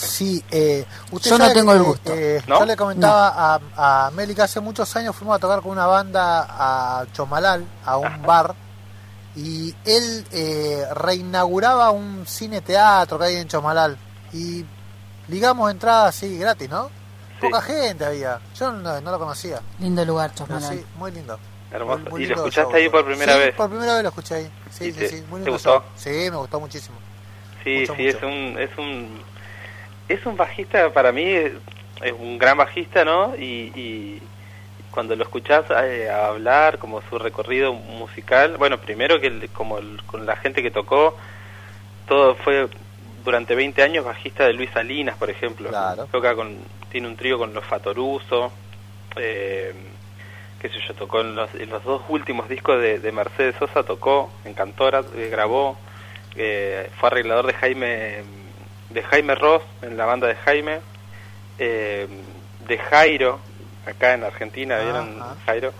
[0.00, 2.12] sí, eh, usted Yo no tengo que, el gusto.
[2.14, 2.58] eh, ¿No?
[2.60, 5.86] Yo le comentaba a, a Meli que hace muchos años fuimos a tocar con una
[5.86, 8.54] banda a Chomalal, a un bar,
[9.36, 13.96] y él eh, reinauguraba un cine teatro que hay en Chomalal.
[14.32, 14.64] Y
[15.28, 16.86] ligamos entradas así gratis, ¿no?
[16.88, 17.46] Sí.
[17.46, 18.40] Poca gente había.
[18.58, 19.60] Yo no, no lo conocía.
[19.78, 20.78] Lindo lugar, Pero Chosmalal.
[20.78, 21.38] sí, muy lindo.
[21.70, 22.00] Hermoso.
[22.00, 22.74] Muy- muy ¿Y lo escuchaste show.
[22.80, 23.54] ahí por primera Sí, vez?
[23.54, 24.50] por primera vez lo escuché ahí.
[24.70, 25.14] Sí, ¿Y sí, te- sí.
[25.30, 25.70] Muy te lindo gustó?
[25.74, 25.82] show.
[25.96, 26.96] Sí, me gustó muchísimo.
[27.62, 28.16] Sí, Mucho, sí, mucho.
[28.18, 29.22] es un es un
[30.12, 31.52] es un bajista para mí es,
[32.02, 33.34] es un gran bajista, ¿no?
[33.36, 34.22] Y, y
[34.90, 40.02] cuando lo escuchás eh, hablar como su recorrido musical, bueno, primero que el- como el-
[40.06, 41.16] con la gente que tocó
[42.08, 42.68] todo fue
[43.24, 45.68] durante 20 años bajista de Luis Salinas, por ejemplo.
[45.68, 46.06] Claro.
[46.10, 46.56] Toca con
[46.90, 48.50] tiene un trío con los Fatoruso.
[49.16, 49.72] Eh,
[50.60, 53.82] qué sé yo, tocó en los, en los dos últimos discos de, de Mercedes Sosa,
[53.84, 55.78] tocó en Cantora, eh, grabó,
[56.36, 58.22] eh, fue arreglador de Jaime
[58.90, 60.80] de Jaime Ross en la banda de Jaime,
[61.58, 62.06] eh,
[62.66, 63.38] de Jairo,
[63.86, 65.36] acá en Argentina, ¿vieron Ajá.
[65.46, 65.72] Jairo?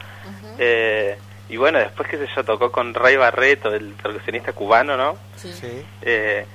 [0.58, 1.16] Eh,
[1.48, 5.16] y bueno, después que se yo tocó con Ray Barreto, el percusionista cubano, ¿no?
[5.36, 5.52] Sí.
[5.52, 5.84] Sí.
[6.02, 6.46] Eh,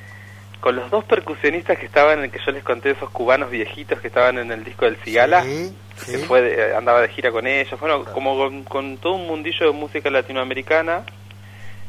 [0.61, 4.07] con los dos percusionistas que estaban, en que yo les conté, esos cubanos viejitos que
[4.07, 7.79] estaban en el disco del Cigala, Sí, que fue de- andaba de gira con ellos,
[7.79, 8.13] bueno, Claro.
[8.13, 11.03] como con, con todo un mundillo de música latinoamericana.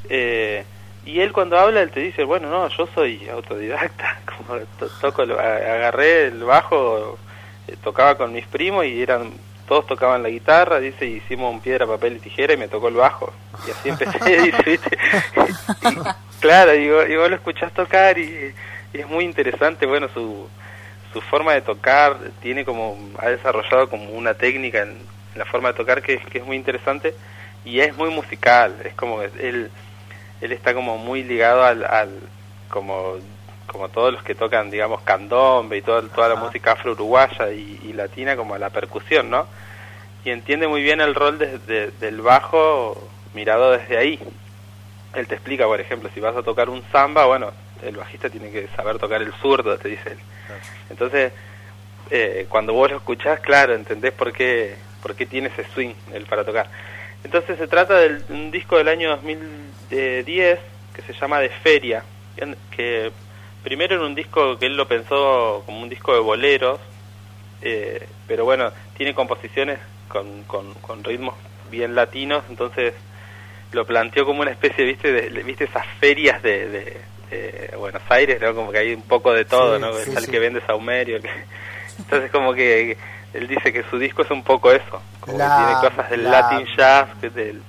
[0.09, 0.65] eh,
[1.07, 5.23] y él cuando habla, él te dice, bueno, no, yo soy autodidacta, como to- toco,
[5.23, 7.17] agarré el bajo,
[7.69, 9.33] eh, tocaba con mis primos y eran
[9.67, 12.89] todos tocaban la guitarra, dice, y hicimos un piedra, papel y tijera y me tocó
[12.89, 13.33] el bajo.
[13.67, 14.99] Y así empecé, dice, ¿viste?
[16.41, 18.55] Claro, y vos, y vos lo escuchás tocar y,
[18.93, 20.49] es muy interesante, bueno, su,
[21.13, 24.97] su forma de tocar tiene como, ha desarrollado como una técnica en,
[25.35, 27.15] la forma de tocar que, que es muy interesante
[27.65, 29.71] y es muy musical, es como él,
[30.41, 32.11] él está como muy ligado al, al
[32.71, 33.15] como,
[33.67, 36.45] como todos los que tocan, digamos, candombe y toda, toda la Ajá.
[36.45, 39.47] música afro-uruguaya y, y latina como a la percusión, ¿no?
[40.25, 44.19] Y entiende muy bien el rol de- de- del bajo mirado desde ahí.
[45.15, 47.53] Él te explica, por ejemplo, si vas a tocar un samba, bueno,
[47.83, 50.19] el bajista tiene que saber tocar el zurdo, te dice él.
[50.91, 51.33] Entonces,
[52.11, 56.27] eh, cuando vos lo escuchás, claro, entendés por qué, por qué tiene ese swing él
[56.27, 56.69] para tocar.
[57.25, 59.19] Entonces se trata de un disco del año
[59.91, 60.59] 2010
[60.95, 62.03] que se llama De Feria,
[62.71, 63.13] que-
[63.63, 66.79] primero era un disco que él lo pensó como un disco de boleros,
[67.63, 71.35] eh, pero bueno, tiene composiciones con, con, con ritmos
[71.71, 72.95] bien latinos, entonces
[73.73, 78.03] lo planteó como una especie, viste, de, de- viste esas ferias de, de- de Buenos
[78.09, 78.55] Aires, ¿no?
[78.55, 79.93] Como que hay un poco de todo, Sí, ¿no?
[79.97, 81.31] sí, Está el que vende saumerio, el que-
[81.99, 82.97] entonces como que
[83.35, 86.25] él dice que su disco es un poco eso, como La- que tiene cosas del
[86.25, 87.61] la- Latin jazz, que del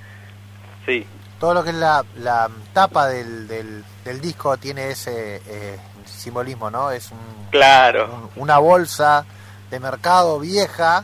[0.86, 1.06] sí,
[1.40, 6.70] Todo lo que es la, la tapa del, del, del disco tiene ese eh, simbolismo,
[6.72, 6.90] ¿no?
[6.92, 7.20] Es un,
[7.52, 8.06] claro,
[8.36, 9.24] un- una bolsa
[9.70, 11.04] de mercado vieja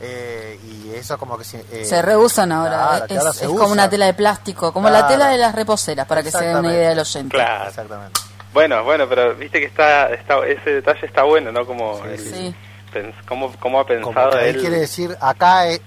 [0.00, 3.44] eh, y eso como que se, eh, Se reusan ahora, claro, es, que ahora se
[3.44, 3.60] es usa.
[3.60, 6.56] como una tela de plástico, como la tela de las reposeras, para que se den
[6.58, 7.36] una idea del oyente.
[7.36, 7.68] claro.
[7.68, 8.20] Exactamente.
[8.52, 11.66] Bueno, bueno, pero viste que está, está ese detalle está bueno, ¿no?
[11.66, 12.54] Como Sí, el- sí, Sí.
[12.92, 14.60] pens- cómo, cómo ha Como pensado ahí él.
[14.60, 15.80] quiere decir, acá eh,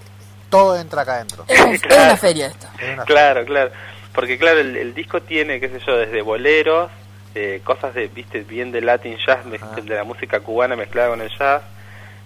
[0.50, 1.46] todo entra acá adentro.
[1.48, 2.04] Es, Claro.
[2.04, 2.68] una feria esto.
[2.80, 3.72] Es una- Claro, claro.
[4.14, 6.90] Porque claro, el, el disco tiene, qué sé yo, desde boleros,
[7.36, 9.76] eh, cosas de, viste, bien de Latin jazz, Ajá.
[9.82, 11.62] de la música cubana mezclada con el jazz,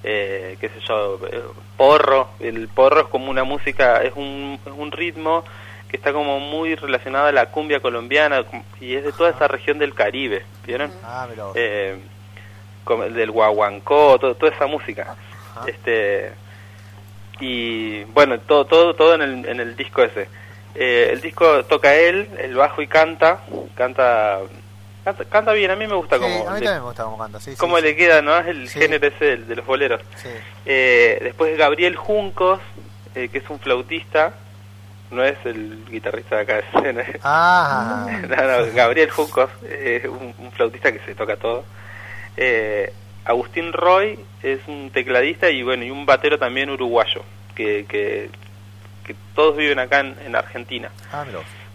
[0.04, 1.42] eh, qué sé yo, eh,
[1.76, 2.30] porro.
[2.40, 5.44] El porro es como una música, es un, es un ritmo
[5.90, 8.46] que está como muy relacionado a la cumbia colombiana
[8.80, 10.94] y es de toda esa región del Caribe, ¿vieron?
[11.04, 11.52] Ah, vos.
[11.56, 11.98] eh,
[12.86, 15.16] como el del guaguancó, todo, toda esa música.
[15.58, 15.66] Ajá.
[15.68, 16.32] Este
[17.42, 20.28] y bueno, todo todo todo en el, en el disco ese.
[20.76, 23.42] Eh, el disco toca él, el bajo y canta,
[23.76, 24.40] canta
[25.04, 27.04] canta, canta bien, a mí me gusta Sí, como a mí le, también me gusta
[27.04, 27.40] cómo canta.
[27.40, 27.84] Sí, sí, cómo sí.
[27.84, 28.38] le queda, ¿no?
[28.38, 30.02] Es el género ese de los boleros.
[30.66, 32.60] Eh, después Gabriel Juncos,
[33.16, 34.34] eh, que es un flautista,
[35.10, 40.34] no es el guitarrista de acá de escena, Ah, no, no, Gabriel Juncos, eh, un,
[40.38, 41.66] un flautista que se toca todo.
[43.26, 47.24] Agustín Roy es un tecladista y bueno, y un batero también uruguayo,
[47.56, 48.30] que, que,
[49.06, 50.92] que todos viven acá en, en Argentina.
[51.12, 51.26] ah.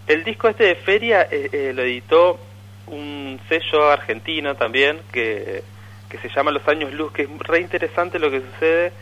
[0.07, 2.39] El disco este de Feria eh, eh, lo editó
[2.87, 5.63] un sello argentino también que,
[6.09, 8.93] que se llama Los Años Luz, que es re interesante lo que sucede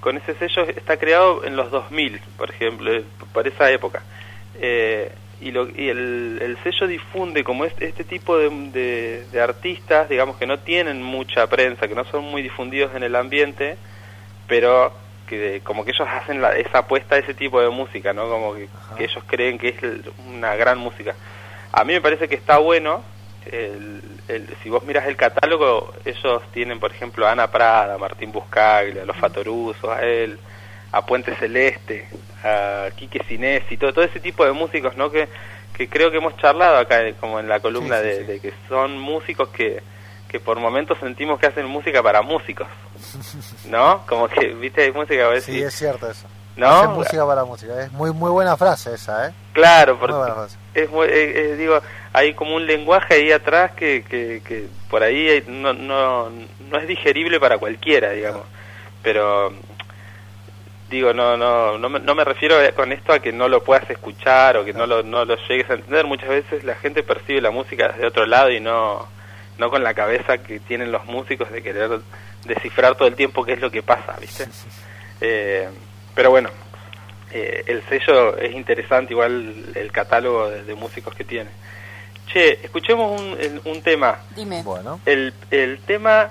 [0.00, 0.62] con ese sello.
[0.62, 4.02] Está creado en los 2000, por ejemplo, eh, por esa época.
[4.58, 9.40] Eh, y lo, y el, el sello difunde como este, este tipo de, de, de
[9.42, 13.76] artistas, digamos, que no tienen mucha prensa, que no son muy difundidos en el ambiente,
[14.46, 14.92] pero
[15.26, 18.28] que como que ellos hacen la, esa apuesta a ese tipo de música, ¿no?
[18.28, 21.14] Como que, que ellos creen que es el- una gran música.
[21.72, 23.04] A mí me parece que está bueno
[23.50, 28.32] el, el- si vos miras el catálogo, ellos tienen, por ejemplo, a Ana Prada, Martín
[28.32, 30.38] Buscaglia, a los Fatorusos, a él,
[30.92, 32.08] a Puente Celeste,
[32.46, 35.10] a Quique Sinesi, todo, todo ese tipo de músicos, ¿no?
[35.10, 35.28] Que,
[35.76, 38.24] que creo que hemos charlado acá, eh, como en la columna Sí, sí, de, sí.
[38.24, 39.82] de que son músicos que,
[40.28, 42.66] que por momentos sentimos que hacen música para músicos,
[43.68, 44.04] ¿no?
[44.06, 45.54] Como que, viste, hay música a veces...
[45.54, 46.26] Sí, es cierto eso.
[46.56, 46.68] ¿No?
[46.68, 47.82] Hacen música para música.
[47.82, 49.32] Es muy muy buena frase esa, ¿eh?
[49.52, 50.56] Claro, Muy porque buena frase.
[50.72, 51.78] es muy- eh, digo,
[52.14, 56.88] hay como un lenguaje ahí atrás que, que, que por ahí no, no, no es
[56.88, 58.44] digerible para cualquiera, digamos.
[59.02, 59.52] Pero
[60.90, 63.88] digo, no no no me, no me refiero con esto a que no lo puedas
[63.90, 66.06] escuchar o que no lo, no lo llegues a entender.
[66.06, 69.08] Muchas veces la gente percibe la música desde otro lado y no
[69.58, 72.00] no con la cabeza que tienen los músicos de querer
[72.44, 74.44] descifrar todo el tiempo qué es lo que pasa, ¿viste?
[75.22, 75.68] Eh,
[76.14, 76.50] pero bueno,
[77.32, 81.48] eh, el sello es interesante, igual el catálogo de, de músicos que tiene.
[82.32, 84.18] Che, escuchemos un, el- un tema.
[84.34, 84.62] Dime.
[84.62, 86.30] Bueno, El, el tema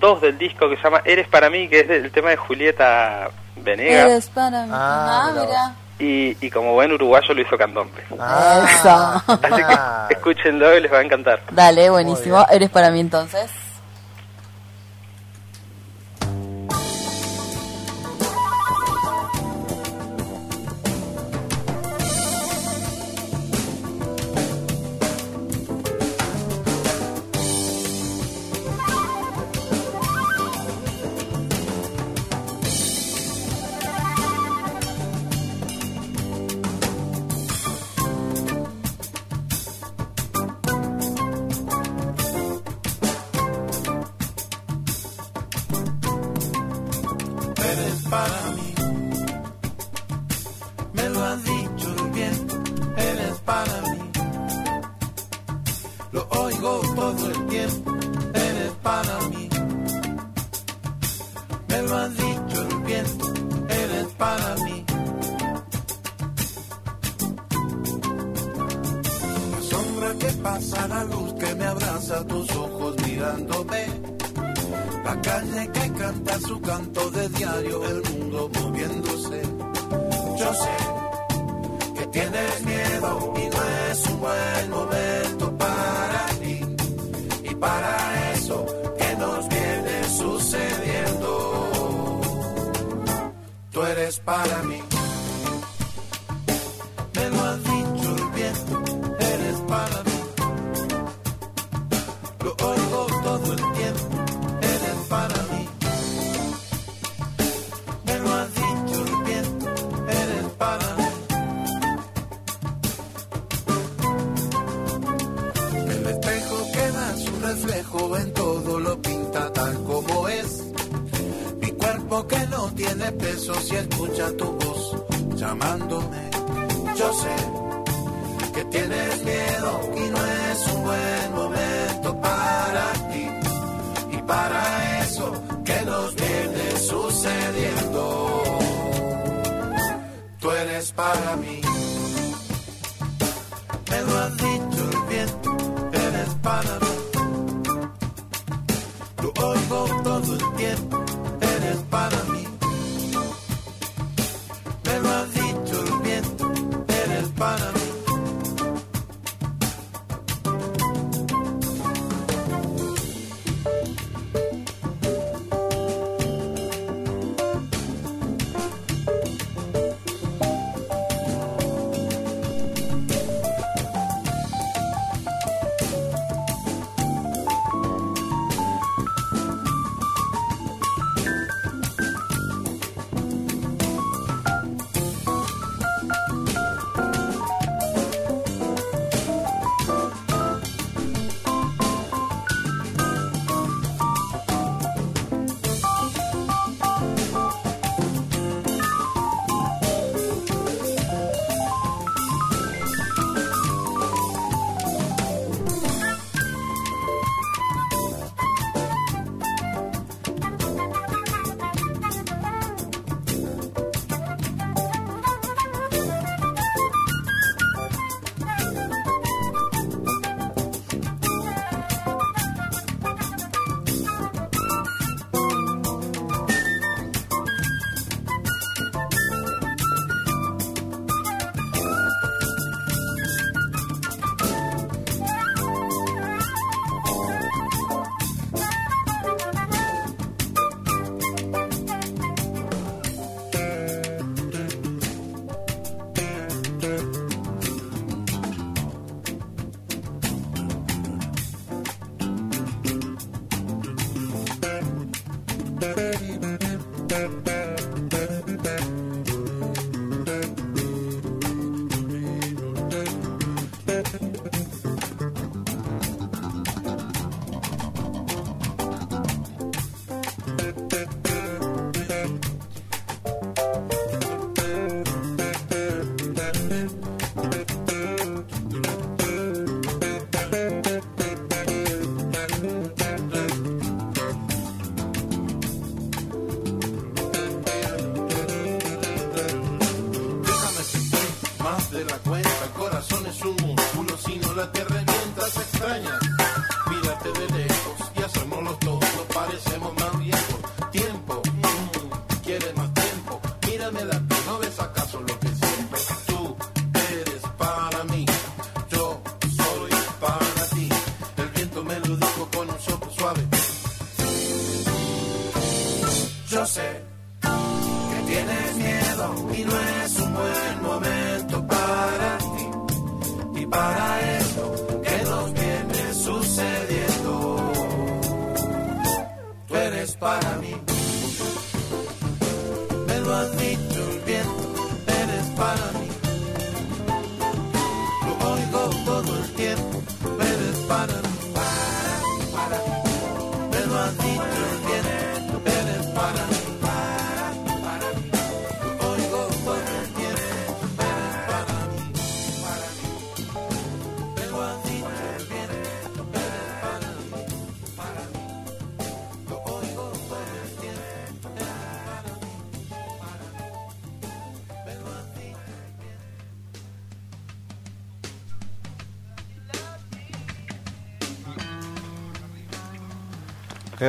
[0.00, 3.30] 2 del disco que se llama Eres para mí, que es el tema de Julieta
[3.64, 4.06] Venegas.
[4.10, 4.70] Eres para mí.
[4.72, 5.74] Ah, Ah, mira.
[6.00, 8.04] Y, y como buen uruguayo lo hizo Candombe.
[8.20, 9.32] Ah, Eso.
[9.42, 9.62] Así
[10.08, 11.40] que escúchenlo y les va a encantar.
[11.50, 12.46] Dale, buenísimo.
[12.50, 13.50] Eres para mí entonces.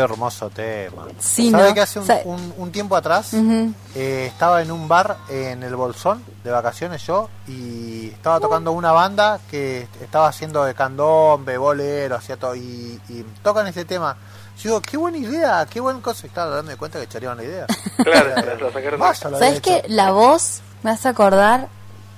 [0.01, 1.03] Hermoso tema.
[1.19, 1.73] Sí, ¿Sabe ¿no?
[1.73, 3.33] que hace un, Sa- un- un tiempo atrás
[3.95, 8.91] eh, estaba en un bar en el Bolsón de vacaciones yo y estaba tocando una
[8.91, 14.15] banda que estaba haciendo de candombe, bolero, hacía todo y, y tocan este tema.
[14.57, 16.27] Yo digo, qué buena idea, qué buen cosa.
[16.27, 17.65] Y Claro, dándome cuenta que echarían la idea.
[18.03, 18.99] Claro, la- la sacaron.
[19.15, 19.83] ¿Sabes qué?
[19.87, 21.67] La voz me hace acordar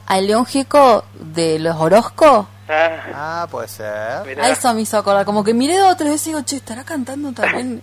[0.07, 2.47] al León Gico de los Orozco.
[2.71, 4.25] Ah, Ah, puede ser.
[4.25, 4.45] mirá.
[4.45, 5.25] A eso me hizo acordar.
[5.25, 7.81] Como que miré dos o tres veces y digo, che, ¿estará cantando también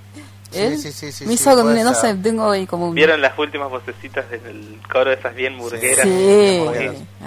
[0.50, 0.78] Sí, él?
[0.78, 2.16] sí, sí, sí, me sí, hizo, no ser.
[2.16, 2.94] sé, tengo ahí como un...
[2.94, 6.06] ¿Vieron las últimas vocecitas del coro de esas bien burgueras?
[6.08, 6.62] Sí,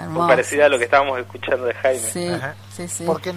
[0.08, 2.00] Muy- parecida a lo que estábamos escuchando de Jaime.
[2.12, 2.54] Sí, Ajá.
[2.76, 3.04] sí, sí.
[3.06, 3.32] Porque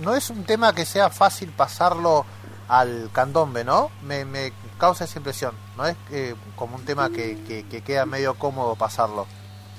[0.00, 2.26] no es un tema que sea fácil pasarlo
[2.66, 3.90] al candombe, ¿no?
[4.02, 5.54] Me, me causa esa impresión.
[5.76, 9.26] No es eh, como un tema que, que, que queda medio cómodo pasarlo.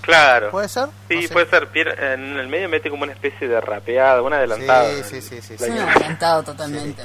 [0.05, 0.51] Claro.
[0.51, 0.87] ¿Puede ser?
[1.09, 1.29] Sí, No sé.
[1.29, 1.71] puede ser.
[1.71, 4.89] Pier- En el medio mete como una especie de rapeada, un adelantado.
[5.03, 5.71] Sí, sí, sí, sí, Sí, sí.
[5.77, 7.03] encantado totalmente.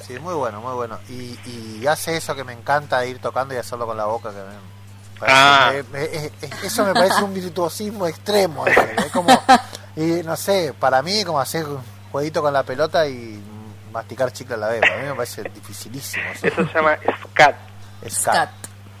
[0.00, 0.98] Sí, muy bueno, muy bueno.
[1.08, 4.30] Y, y hace eso que me encanta de ir tocando y hacerlo con la boca.
[4.30, 5.72] Que me parece- Ah.
[5.92, 8.66] me- es- es- eso me parece un virtuosismo extremo.
[8.66, 9.30] Es, es como,
[9.96, 11.80] y no sé, para mí como hacer un
[12.12, 13.42] jueguito con la pelota y
[13.92, 14.82] masticar chicle a la vez.
[14.82, 16.24] A mí me parece dificilísimo.
[16.34, 16.46] eso.
[16.48, 16.98] Eso se llama
[17.32, 17.56] scat.
[18.10, 18.50] Scat.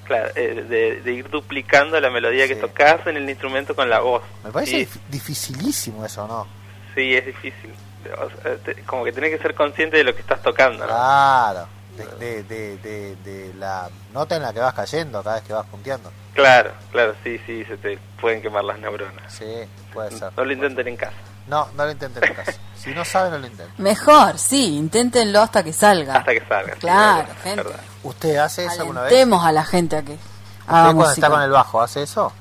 [0.04, 2.60] Claro, eh, de, de ir duplicando la melodía que Sí.
[2.60, 4.22] tocas en el instrumento con la voz.
[4.44, 6.46] Me parece Sí, dif- dificilísimo eso, ¿no?
[6.94, 7.72] sí, es difícil.
[8.18, 10.86] O sea, te- como que tenés que ser consciente de lo que estás tocando, ¿no?
[10.86, 11.66] Claro.
[11.96, 15.52] De, de, de, de, de la nota en la que vas cayendo cada vez que
[15.52, 16.12] vas punteando.
[16.34, 19.32] Claro, claro, sí, sí, se te pueden quemar las neuronas.
[19.32, 19.44] Sí,
[19.92, 20.32] puede ser.
[20.36, 21.16] No lo intenten en casa.
[21.46, 22.52] No, no lo intenten en casa.
[22.84, 23.82] Si no saben, no lo intenten.
[23.82, 26.16] Mejor, sí, inténtenlo hasta que salga.
[26.16, 26.74] Hasta que salga.
[26.74, 27.60] sí, Claro, es verdad, gente.
[27.60, 27.84] es verdad.
[28.04, 29.10] ¿Usted hace eso alguna vez?
[29.12, 30.24] Alentemos a la gente a que ¿Usted
[30.68, 31.14] haga cuando música.
[31.26, 32.32] está con el bajo hace eso?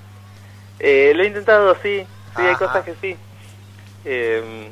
[0.80, 2.06] Eh, lo he intentado, sí.
[2.36, 2.58] Sí, hay Ajá.
[2.60, 3.18] cosas que sí.
[4.06, 4.70] Eh,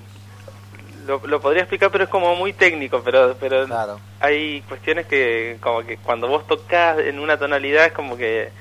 [1.08, 4.00] lo, lo podría explicar, pero es como muy técnico, pero pero Claro.
[4.20, 8.52] hay cuestiones que como que cuando vos tocas en una tonalidad es como que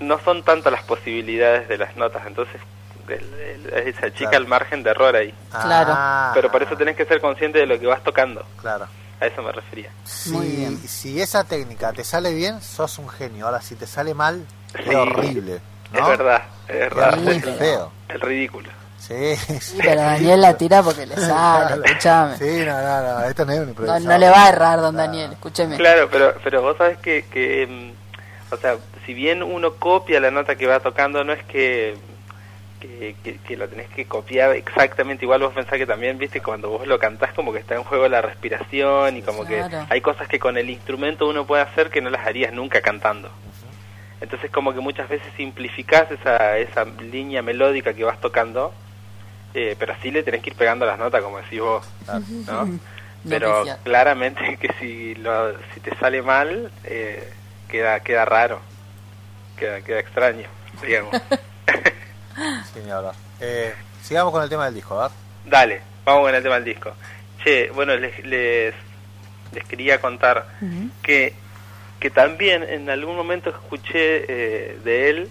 [0.00, 2.60] no son tantas las posibilidades de las notas, entonces
[3.08, 4.44] el- el- se achica Claro.
[4.44, 5.34] el margen de error ahí.
[5.50, 5.92] Claro.
[5.96, 8.44] Ah, Pero por eso tenés que ser consciente de lo que vas tocando.
[8.60, 8.86] Claro.
[9.20, 9.90] A eso me refería.
[10.04, 10.78] Si, Muy bien.
[10.86, 13.46] si esa técnica te sale bien, sos un genio.
[13.46, 14.82] Ahora, si te sale mal, Sí.
[14.90, 15.60] es horrible.
[15.92, 16.00] ¿no?
[16.12, 17.16] Es verdad, es verdad.
[17.16, 17.54] muy Ridículo.
[17.56, 17.92] feo.
[18.08, 18.70] El ridículo.
[18.98, 22.36] Sí, Sí, pero Daniel la tira porque le sale, escúchame.
[22.36, 23.24] Sí, no, no, no.
[23.24, 25.00] Esto no es un No, no le va a errar, don No.
[25.02, 25.76] Daniel, escúcheme.
[25.78, 30.30] Claro, pero pero vos sabés que, que mm, o sea, si bien uno copia la
[30.30, 31.96] nota que va tocando, no es que
[32.80, 35.40] que, que, que lo tenés que copiar exactamente igual.
[35.42, 38.22] Vos pensás que también, viste, cuando vos lo cantás como que está en juego la
[38.22, 39.68] respiración y como Claro.
[39.86, 42.80] que hay cosas que con el instrumento uno puede hacer que no las harías nunca
[42.80, 43.30] cantando.
[44.20, 48.72] Entonces como que muchas veces simplificás esa, esa línea melódica que vas tocando,
[49.54, 51.86] eh, pero así le tenés que ir pegando las notas como decís vos.
[52.46, 52.78] ¿no?
[53.28, 57.28] Pero claramente que si lo, si te sale mal eh,
[57.68, 58.60] queda queda raro
[59.56, 60.46] queda queda extraño
[60.86, 61.10] digamos
[62.72, 63.14] Sí, ni hablar.
[63.40, 65.16] Eh, sigamos con el tema del disco, a ver.
[65.46, 66.92] dale vamos con el tema del disco
[67.44, 68.74] che bueno les les,
[69.52, 70.46] les quería contar
[71.02, 71.34] que
[72.00, 75.30] que también en algún momento escuché eh, de él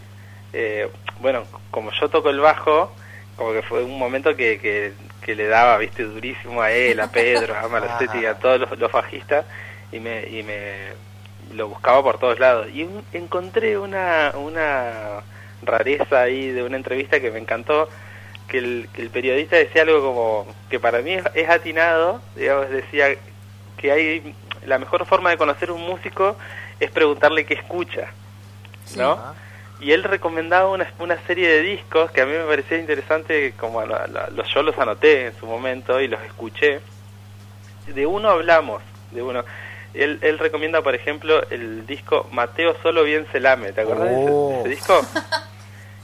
[0.54, 2.92] eh, bueno como yo toco el bajo
[3.36, 7.08] como que fue un momento que, que, que le daba viste durísimo a él a
[7.12, 9.46] Pedro a Malosetti y a todos los, los bajistas
[9.92, 10.94] y me y me
[11.56, 15.22] lo buscaba por todos lados y un- encontré una una
[15.64, 17.90] rareza ahí de una entrevista que me encantó
[18.48, 22.70] que el, que el periodista decía algo como que para mí es, es atinado digamos
[22.70, 23.16] decía
[23.78, 24.36] que hay
[24.66, 26.38] la mejor forma de conocer un músico
[26.80, 28.08] es preguntarle qué escucha
[28.96, 29.12] ¿no?
[29.14, 29.34] Ah,
[29.80, 33.86] y él recomendaba una, una serie de discos que a mí me parecía interesante, como
[33.86, 36.80] la- la- los, yo los anoté en su momento y los escuché.
[37.86, 39.44] De uno hablamos, de uno.
[39.94, 43.72] Él, él recomienda, por ejemplo, el disco Mateo Solo Bien Se Lame.
[43.72, 44.60] ¿Te acordás de ese- Oh.
[44.62, 45.00] ese, disco?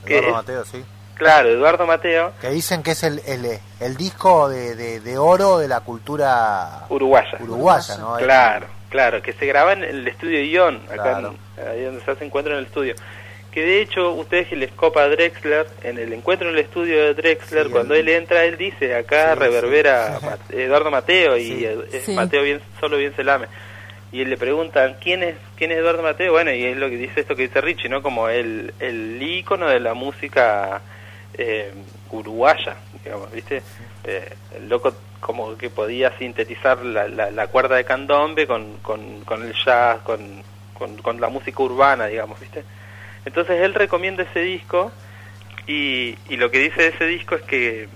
[0.06, 0.84] que Eduardo es- Mateo, sí.
[1.16, 5.60] Claro, Eduardo Mateo, Que dicen que es el, el, el disco de, de, de oro
[5.60, 7.38] de la cultura uruguaya.
[7.40, 8.16] uruguaya, ¿no?
[8.18, 11.36] Claro, claro, que se graba en el estudio Ion, acá Claro.
[11.58, 12.96] en- ahí donde se hace encuentro en el estudio.
[13.52, 16.98] Que de hecho, ustedes que les copa a Drexler, en el encuentro en el estudio
[17.04, 20.18] de Drexler, Sí, cuando el- él entra, él dice, acá Sí, reverbera
[20.50, 20.56] sí.
[20.58, 21.66] Eduardo Mateo y Sí.
[21.66, 22.14] eh, es Sí.
[22.14, 23.46] Mateo bien, solo bien se lame.
[24.14, 26.34] Y le preguntan, ¿quién es, quién es Eduardo Mateo?
[26.34, 28.04] Bueno, y es lo que dice esto que dice Richie, ¿no?
[28.04, 30.82] Como el, el ícono de la música
[31.34, 31.74] eh,
[32.12, 33.64] uruguaya, digamos, ¿viste?
[34.04, 39.42] Eh, el loco como que podía sintetizar la, la, cuerda de candombe con, con, con
[39.42, 40.44] el jazz, con,
[40.76, 42.64] con, con la música urbana, digamos, ¿viste?
[43.26, 44.92] Entonces él recomienda ese disco
[45.66, 47.90] y, y lo que dice ese disco es que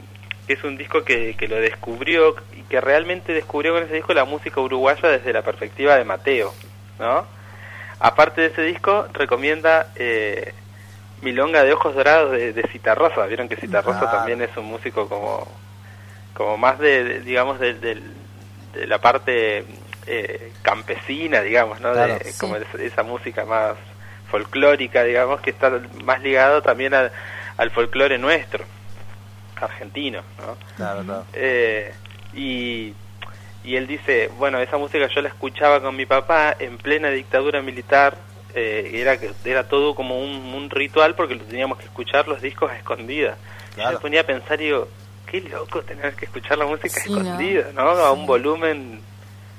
[0.47, 4.25] es un disco que, que lo descubrió y que realmente descubrió con ese disco la
[4.25, 6.53] música uruguaya desde la perspectiva de Mateo,
[6.99, 7.25] ¿no?
[7.99, 10.53] Aparte de ese disco, recomienda eh,
[11.21, 13.25] Milonga de Ojos Dorados de, de Citarrosa.
[13.25, 15.47] Vieron que Citarrosa también es un músico como,
[16.33, 18.01] como más de, de- digamos, de, de-
[18.73, 19.65] de la parte
[20.05, 21.91] eh, campesina, digamos, ¿no?
[21.91, 22.19] Claro.
[22.19, 22.39] De, Sí.
[22.39, 23.73] Como es- esa música más
[24.29, 25.71] folclórica, digamos, que está
[26.03, 27.11] más ligado también al,
[27.57, 28.63] al folclore nuestro,
[29.65, 30.55] argentino, ¿no?
[30.75, 31.25] Claro, claro.
[31.33, 31.93] Eh,
[32.33, 32.93] y,
[33.63, 37.61] y él dice, bueno, esa música yo la escuchaba con mi papá en plena dictadura
[37.61, 38.17] militar,
[38.53, 42.27] eh, y era, que- era todo como un, un ritual porque lo teníamos que escuchar
[42.27, 43.37] los discos a escondidas.
[43.37, 43.91] Y Yo Claro.
[43.97, 44.87] me ponía a pensar y digo,
[45.25, 47.19] qué loco tener que escuchar la música Sí, ¿no?
[47.19, 47.81] escondida, ¿no?
[47.81, 49.01] A un volumen...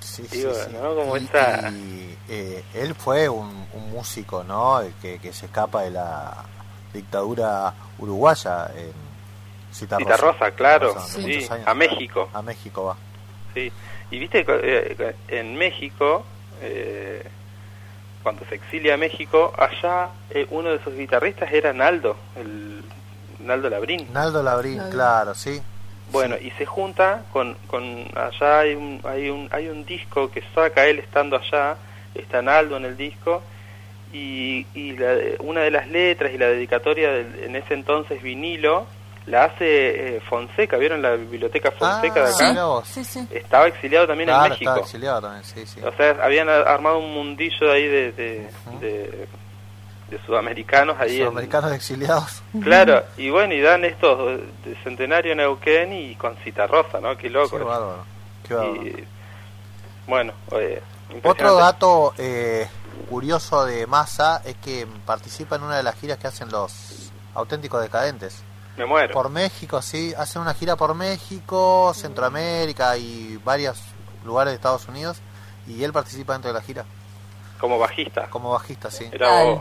[0.00, 0.72] Sí, Digo, sí, sí.
[0.72, 0.94] ¿no?
[0.94, 4.80] Como y, esta- y, eh, él fue un, un músico, ¿no?
[4.80, 6.34] El Que, que se escapa de la
[6.94, 8.92] dictadura uruguaya en
[9.78, 10.14] Citarrosa.
[10.16, 11.66] Citarrosa, claro, sí, años.
[11.66, 12.28] a México.
[12.32, 12.96] A México va.
[13.54, 13.72] Sí,
[14.10, 16.24] y viste, co- eh, en México,
[16.62, 17.22] eh,
[18.22, 22.82] cuando se exilia a México, allá eh, uno de sus guitarristas era Naldo, el
[23.40, 24.12] Naldo Labrín.
[24.12, 24.92] Naldo Labrín, Labrín.
[24.92, 25.62] claro, sí.
[26.10, 30.42] Bueno, y se junta con, con allá hay un, hay un hay un disco que
[30.54, 31.76] saca él estando allá,
[32.14, 33.42] está Naldo en el disco
[34.12, 38.86] y, y la- una de las letras y la dedicatoria del- en ese entonces vinilo
[39.28, 42.86] la hace eh, Fonseca, ¿vieron la biblioteca Fonseca de Ah, acá?
[42.86, 43.26] Sí, sí.
[43.30, 44.56] Estaba exiliado también en México.
[44.70, 45.80] estaba exiliado también, sí, sí.
[45.82, 48.78] O sea, habían armado un mundillo ahí de, de, Ujú.
[48.80, 49.28] de,
[50.10, 51.16] de sudamericanos ahí.
[51.20, 52.42] en- Sudamericanos exiliados.
[52.62, 57.16] Claro, y bueno, y dan estos de Centenario Neuquén y con Citarrosa, ¿no?
[57.18, 57.58] Qué loco.
[57.58, 58.04] Qué bárbaro.
[58.46, 58.82] Qué bárbaro.
[58.86, 59.04] y,
[60.06, 60.82] bueno, eh,
[61.22, 62.66] Otro dato eh,
[63.10, 67.82] curioso de Massa es que participa en una de las giras que hacen los auténticos
[67.82, 68.42] decadentes.
[68.78, 69.12] Me muero.
[69.12, 73.82] Por México, sí, hacen una gira por México, Centroamérica y varios
[74.24, 75.18] lugares de Estados Unidos
[75.66, 76.84] y él participa dentro de la gira
[77.60, 78.28] Como bajista.
[78.30, 79.08] como bajista, sí.
[79.12, 79.60] Era vos.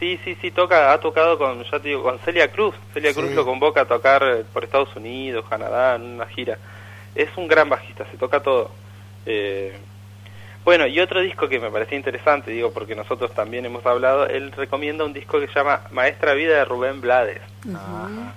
[0.00, 2.74] Sí, sí, sí, toca, ha tocado con, ya te digo, con Celia Cruz.
[2.92, 3.20] Celia Sí.
[3.20, 6.58] Cruz lo convoca a tocar eh, por Estados Unidos, Canadá, en una gira.
[7.14, 8.70] Es un gran bajista, se toca todo.
[9.26, 9.78] Eh,
[10.64, 14.50] bueno, y otro disco que me parecía interesante, digo, porque nosotros también hemos hablado, él
[14.52, 17.40] recomienda un disco que se llama Maestra Vida de Rubén Blades.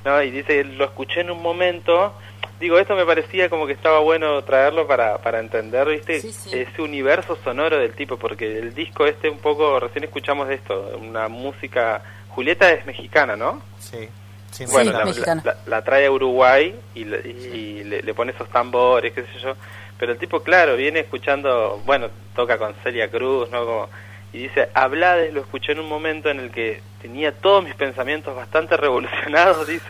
[0.06, 0.22] ¿no?
[0.24, 2.14] Y dice, lo escuché en un momento,
[2.60, 6.20] digo, esto me parecía como que estaba bueno traerlo para, para entender, ¿viste?
[6.22, 6.50] Sí, sí.
[6.58, 10.98] Ese universo sonoro del tipo, porque el disco este un poco, recién escuchamos de esto,
[11.02, 13.62] una música, Julieta es mexicana, ¿no?
[13.80, 14.08] Sí.
[14.52, 15.06] sí, bueno, la,
[15.46, 19.40] la- la trae a Uruguay y, le, y le, le pone esos tambores, qué sé
[19.42, 19.56] yo.
[20.00, 23.66] Pero el tipo, claro, viene escuchando, bueno, toca con Celia Cruz, ¿no?
[23.66, 23.90] Como,
[24.34, 28.36] y dice, Hablades lo escuché en un momento en el que tenía todos mis pensamientos
[28.36, 29.86] bastante revolucionados, dice.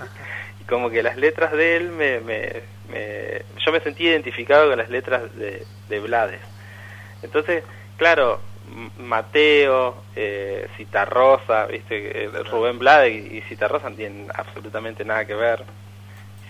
[0.61, 2.19] Y como que las letras de él me...
[2.21, 6.39] me, me- yo me sentí identificado con las letras de, de Blades.
[7.21, 7.63] Entonces,
[7.97, 8.39] claro,
[8.97, 15.35] Mateo, eh, Citarrosa, viste, Eh, Rubén Blade y, y Citarrosa no tienen absolutamente nada que
[15.35, 15.63] ver.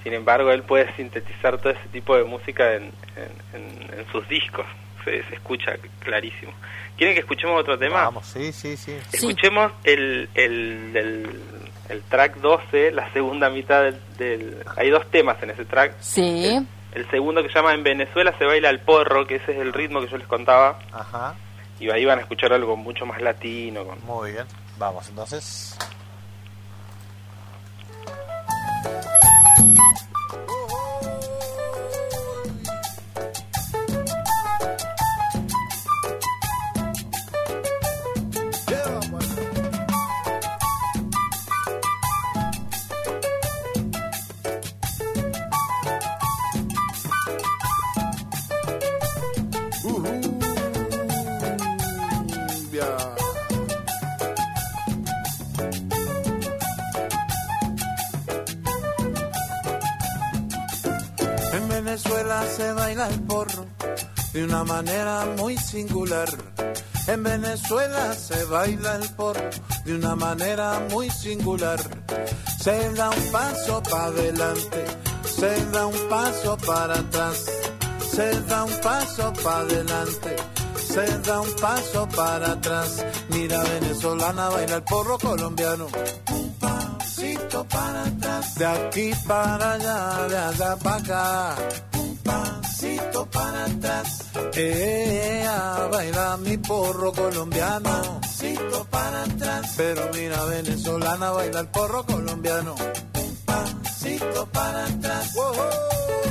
[0.08, 2.84] Sin embargo, él puede sintetizar todo ese tipo de música en,
[3.18, 4.66] en, en- en sus discos.
[5.04, 6.54] Se, se escucha clarísimo.
[6.96, 8.04] ¿Quieren que escuchemos otro tema?
[8.04, 8.98] Vamos, sí, sí, sí.
[9.10, 9.18] Sí.
[9.18, 11.42] Escuchemos el, el, el,
[11.90, 14.64] el track 12, la segunda mitad del, del...
[14.78, 15.96] Hay dos temas en ese track.
[16.00, 16.46] Sí.
[16.46, 19.58] El, el segundo que se llama En Venezuela se baila el porro, que ese es
[19.60, 20.80] el ritmo que yo les contaba.
[20.94, 21.36] Ajá.
[21.82, 23.84] Y ahí van a escuchar algo mucho más latino.
[23.84, 24.00] Con...
[24.06, 24.46] Muy bien.
[24.78, 25.78] Vamos, entonces.
[68.18, 69.50] Se baila el porro
[69.86, 71.80] de una manera muy singular.
[72.60, 74.86] Se da un paso para adelante,
[75.24, 77.46] se da un paso para atrás,
[78.12, 80.36] se da un paso para adelante,
[80.76, 83.06] se da un paso para atrás.
[83.30, 85.88] Mira venezolana baila el porro colombiano.
[86.32, 91.56] Un pasito para atrás, de aquí para allá, de allá para acá.
[91.98, 94.17] Un pasito para atrás.
[94.60, 95.46] Eh,
[95.92, 98.20] baila mi porro colombiano.
[98.22, 99.74] Pasito para atrás.
[99.78, 102.74] Pero mira, venezolana baila el porro colombiano.
[102.74, 105.34] Un pasito para atrás.
[105.36, 106.27] Wow.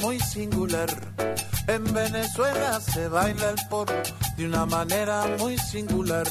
[0.00, 0.88] Muy singular.
[1.66, 3.94] En Venezuela se baila el porro
[4.36, 6.26] de una manera muy singular.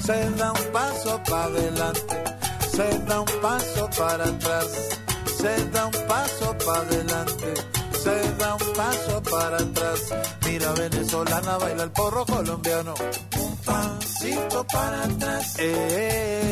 [0.00, 2.24] Se da un paso para adelante,
[2.74, 4.66] se da un paso para atrás,
[5.36, 7.54] se da un paso para adelante,
[8.02, 10.00] se da un paso para atrás.
[10.46, 12.94] Mira venezolana baila el porro colombiano.
[13.40, 15.54] Un pasito para atrás.
[15.58, 16.51] Eh,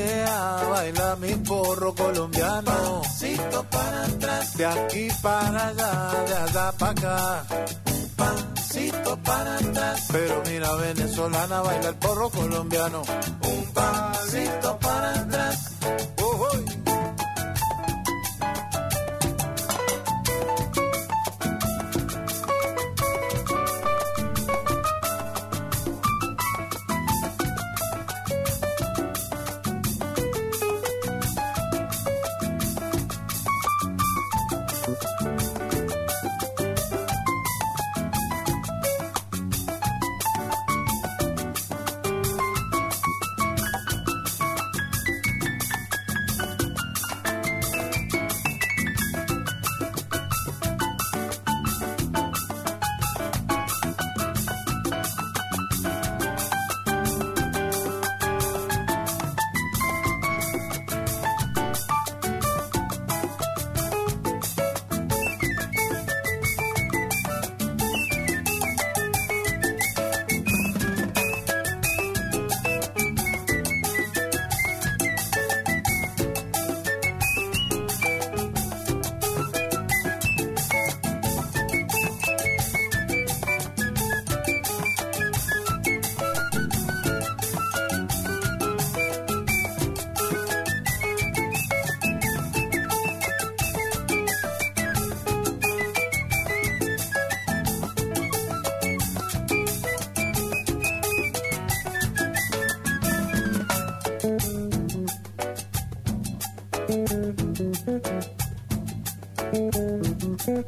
[0.71, 3.03] baila mi porro colombiano.
[3.03, 4.57] Pasito para atrás.
[4.57, 7.47] De aquí para allá, de allá para acá.
[7.93, 10.07] Un pasito para atrás.
[10.13, 13.03] Pero mira, venezolana baila el porro colombiano.
[13.43, 15.70] Un pasito para atrás.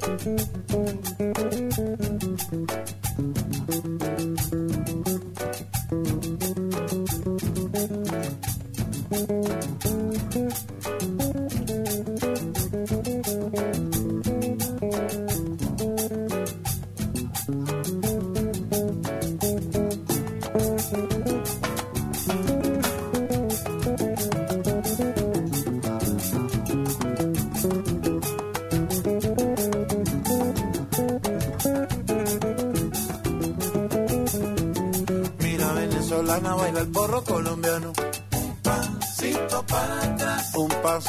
[0.02, 0.81] Mira,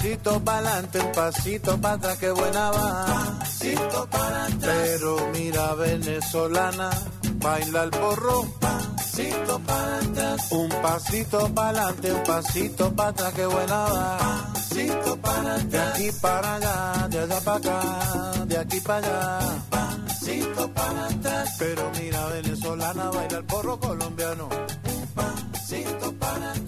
[0.03, 3.39] pasito para adelante, un pasito para atrás, que buena va.
[3.39, 4.59] Pasito para atrás.
[4.83, 6.89] Pero mira, venezolana
[7.35, 8.43] baila el porro.
[8.59, 10.51] Pasito para atrás.
[10.51, 14.17] Un pasito para adelante, un pasito para atrás, que buena va.
[14.53, 15.71] Pasito para atrás.
[15.71, 19.39] De aquí para allá, de allá para acá, de aquí para allá.
[19.69, 21.55] Pasito para atrás.
[21.59, 24.49] Pero mira, venezolana baila el porro colombiano.
[24.49, 26.62] Un pasito para atrás.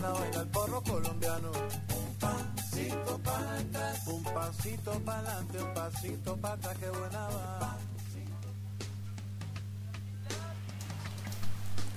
[0.00, 1.50] Venezolana baila el porro colombiano.
[1.52, 7.76] Un pasito para atrás, un pasito para adelante, un pasito para atrás, que buena va.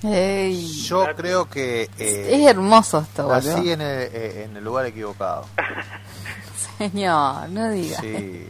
[0.04, 3.58] Ey, Yo creo que eh, es hermoso esto, boludo.
[3.58, 5.46] en el, eh, en el lugar equivocado.
[6.80, 8.00] Señor, no digas.
[8.02, 8.48] Sí.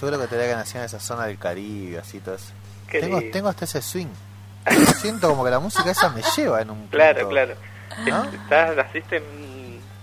[0.00, 2.52] Yo creo que tendría que nacer en esa zona del Caribe, así todo eso.
[2.88, 4.06] Qué Tengo, tengo hasta ese swing.
[5.00, 7.28] Siento como que la música esa me lleva en un Claro, punto.
[7.30, 7.54] claro.
[8.42, 9.46] Estás, naciste en...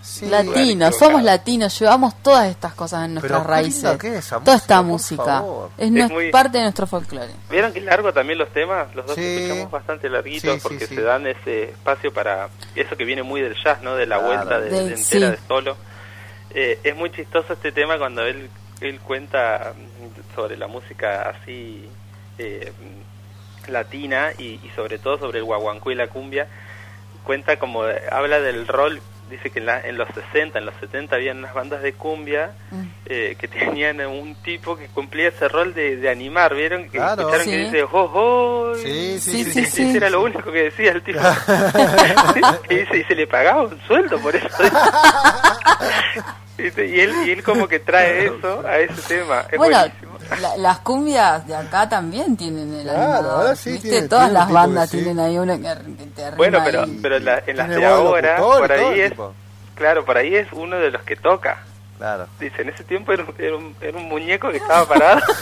[0.02, 0.26] Sí.
[0.26, 3.96] Latinos, somos latinos, llevamos todas estas cosas en nuestras Pero qué raíces.
[3.98, 5.70] que es esa Toda esta música, por música favor.
[5.78, 7.30] es, Es nues- muy- parte de nuestro folclore.
[7.50, 8.94] ¿Vieron que es largo también los temas?
[8.94, 9.22] Los dos Sí.
[9.24, 10.94] escuchamos bastante larguitos Sí, porque sí.
[10.94, 13.94] se dan ese espacio para eso que viene muy del jazz, ¿no?
[13.96, 14.34] De la Claro.
[14.36, 15.18] vuelta de, De- de entera sí.
[15.20, 15.76] de solo.
[16.50, 18.50] Eh, es muy chistoso este tema cuando él,
[18.82, 21.88] él cuenta mm, sobre la música así
[22.36, 22.72] eh,
[23.68, 26.46] mm, latina y, y sobre todo sobre el guaguancó y la cumbia.
[27.24, 27.82] Cuenta como,
[28.12, 31.54] habla del rol, dice que en, la- en los 60, en los 70 había unas
[31.54, 32.82] bandas de cumbia Mm.
[33.06, 36.84] eh, que tenían un tipo que cumplía ese rol de, de animar, ¿vieron?
[36.84, 37.22] Que Claro.
[37.22, 37.50] escucharon Sí.
[37.50, 38.74] que dice, ¡ho, ho!
[38.76, 39.52] Sí, sí, Sí, sí.
[39.52, 39.70] sí, sí.
[39.70, 39.88] sí.
[39.88, 41.18] Ese era lo único que decía el tipo.
[42.70, 44.46] y, dice, y se le pagaba un sueldo por eso.
[46.56, 49.44] Y, él, y él como que trae eso a ese tema.
[49.50, 50.13] Es bueno, buenísimo.
[50.40, 53.30] La- las cumbias de acá también tienen el Claro, animador.
[53.40, 53.88] ahora sí ¿viste?
[53.90, 54.96] tiene- Todas tiene las bandas sí.
[54.98, 55.62] tienen ahí uno que,
[55.96, 56.98] que te Bueno, pero, ahí.
[57.02, 59.34] pero la- en las de ahora, por ahí es, tipo.
[59.74, 61.62] claro, por ahí es uno de los que toca.
[61.98, 62.26] Claro.
[62.40, 65.20] Dice, en ese tiempo era un, era un, era un muñeco que estaba parado.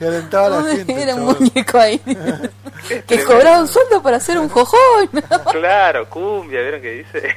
[0.00, 1.02] Y alentaba a la gente.
[1.02, 1.36] Era un chabón.
[1.40, 1.98] muñeco ahí
[3.08, 5.08] que cobraba un sueldo para hacer un jojón.
[5.50, 7.34] Claro, cumbia, ¿vieron que dice?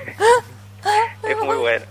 [1.27, 1.85] es muy bueno.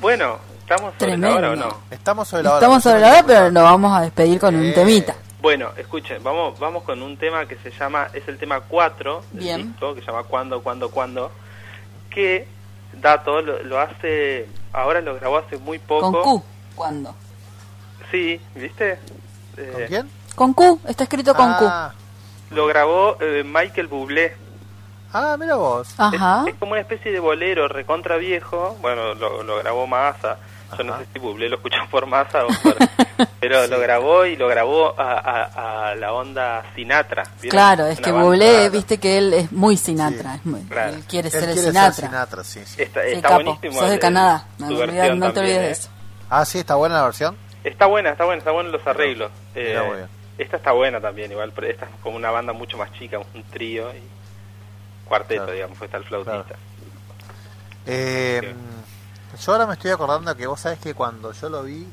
[0.00, 0.38] Bueno,
[0.74, 1.66] ¿estamos sobre la hora o Tremendo.
[1.90, 1.94] no?
[1.94, 2.58] Estamos sobre la hora.
[2.58, 5.14] Estamos sobre la hora, pero nos vamos a despedir con un temita.
[5.40, 9.42] Bueno, escuchen, vamos vamos con un tema que se llama, es el tema 4 del
[9.42, 9.72] Bien.
[9.72, 11.32] disco, que se llama Cuando, Cuando, Cuando,
[12.10, 12.46] que,
[13.00, 16.12] dato, lo, lo hace, ahora lo grabó hace muy poco.
[16.12, 16.42] Con Q.
[16.76, 17.14] ¿Cuándo?
[18.10, 18.98] Sí, ¿viste?
[19.56, 20.10] Eh, ¿Con quién?
[20.36, 21.92] Con Q, está escrito con ah,
[22.50, 24.36] Lo grabó eh, Michael Bublé.
[25.12, 25.88] ah, mira vos.
[25.88, 26.02] Q.
[26.02, 26.42] Ajá.
[26.46, 28.76] Es, es como una especie de bolero recontra viejo.
[28.80, 30.38] Bueno, lo, lo grabó Massa.
[30.78, 32.76] Yo no sé si Bublé lo escuchó por o por...
[33.40, 37.24] Pero lo grabó y lo grabó a, a- a la onda Sinatra.
[37.40, 37.50] ¿vieron?
[37.50, 40.32] Claro, es Una que Bublé, viste que él es muy Sinatra.
[40.34, 40.94] Sí, es muy- claro.
[40.94, 41.92] Él quiere Él ser el Sinatra.
[41.92, 42.82] ser Sinatra, sí, sí.
[42.82, 43.44] Está, Sí, está capo.
[43.44, 43.72] buenísimo.
[43.80, 44.46] Sos de el- Canadá.
[44.58, 45.70] No, olvidé- te también, olvides de ¿eh?
[45.72, 45.88] eso.
[46.30, 47.36] Ah, sí, está buena la versión.
[47.64, 49.30] Está buena, está buena, está bueno los arreglos.
[49.54, 50.08] Eh, bien.
[50.38, 53.42] esta está buena también, igual, pero esta es como una banda mucho más chica, un
[53.44, 54.02] trío y
[55.08, 55.52] cuarteto, Claro.
[55.52, 56.54] digamos, fue está el flautista.
[57.86, 58.54] Eh,
[59.38, 61.86] yo ahora me estoy acordando que vos sabés que cuando yo lo vi,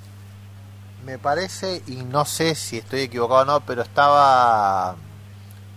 [1.06, 4.96] me parece, y no sé si estoy equivocado o no, pero estaba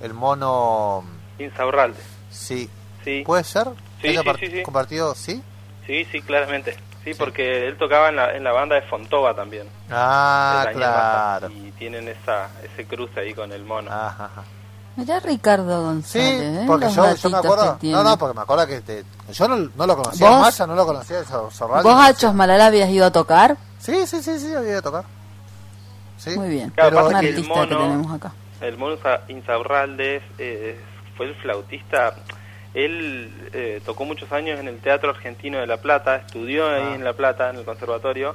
[0.01, 1.05] el mono.
[1.38, 2.01] Insaurralde.
[2.31, 2.68] Sí,
[3.05, 3.66] Sí, ¿puede ser?
[4.01, 5.14] Sí, ¿Haya sí, sí, compartido?
[5.14, 5.42] ¿Sí?
[5.87, 6.77] sí, sí, claramente.
[7.05, 9.68] Sí, porque él tocaba en la, en la banda de Fontova también.
[9.90, 11.51] Ah, claro.
[11.51, 13.90] Y tienen esa, ese cruce ahí con el mono.
[13.90, 14.44] Ajá, ajá.
[14.96, 16.42] Mirá Ricardo Sí, González.
[16.42, 16.64] ¿eh?
[16.66, 17.78] porque yo, yo me acuerdo.
[17.78, 17.87] que.
[17.90, 20.40] No, no, porque me acuerdo que te- yo no, no lo conocía ¿Vos?
[20.40, 22.14] Massa, no lo conocía eso, ¿Vos a.
[22.14, 23.57] Chosmalala habías ido a tocar?
[23.78, 25.05] Sí, sí, sí, sí, había ido a tocar.
[26.18, 26.31] Sí.
[26.38, 26.70] Muy bien.
[26.70, 28.33] Claro, Pero Un que artista que mono- tenemos acá.
[28.61, 30.78] El mono Insa- Insaurralde eh,
[31.16, 32.14] fue el flautista.
[32.74, 36.94] Él eh, tocó muchos años en el Teatro Argentino de La Plata, estudió ahí Ah.
[36.94, 38.35] en La Plata, en el conservatorio,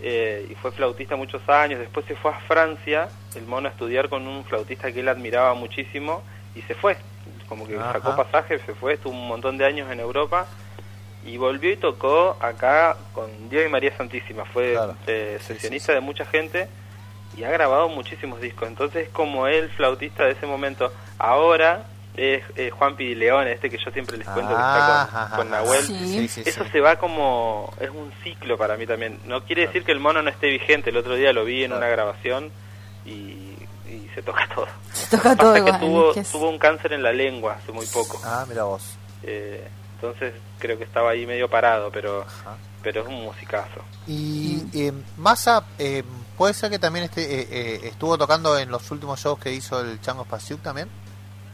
[0.00, 1.80] eh, y fue flautista muchos años.
[1.80, 5.54] Después se fue a Francia, el mono, a estudiar con un flautista que él admiraba
[5.54, 6.22] muchísimo,
[6.54, 6.96] y se fue.
[7.48, 7.92] Como que Ajá.
[7.92, 10.46] sacó pasaje, se fue, estuvo un montón de años en Europa,
[11.24, 14.44] y volvió y tocó acá con Dios y María Santísima.
[14.44, 14.96] Fue Claro.
[15.06, 16.68] eh, Sí, sí, sesionista de mucha gente
[17.36, 18.68] y ha grabado muchísimos discos.
[18.68, 21.84] Entonces, como el flautista de ese momento, ahora
[22.16, 25.62] es eh, Juan Pidileón, este que yo siempre les cuento que está con, con ajá,
[25.64, 25.82] Nahuel.
[25.86, 25.98] Sí.
[25.98, 26.70] Sí, sí, Eso sí.
[26.70, 27.72] se va como.
[27.80, 29.20] Es un ciclo para mí también.
[29.26, 30.90] No quiere decir que el mono no esté vigente.
[30.90, 31.78] El otro día lo vi en Claro.
[31.84, 32.50] una grabación
[33.04, 34.66] y, y se toca todo.
[34.92, 35.80] Se toca todo que igual.
[35.80, 38.20] tuvo, que es- tuvo un cáncer en la lengua hace muy poco.
[38.24, 38.82] Ah, mira vos.
[39.22, 42.56] Eh, entonces creo que estaba ahí medio parado, pero, Ajá.
[42.82, 43.82] pero es un musicazo.
[44.06, 46.02] Y eh, Massa, eh,
[46.36, 49.80] ¿puede ser que también este, eh, eh, estuvo tocando en los últimos shows que hizo
[49.80, 50.88] el Chango Spasiuk también?